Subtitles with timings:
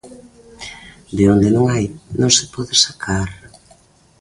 [1.15, 1.85] De onde non hai
[2.19, 3.29] non se pode sacar.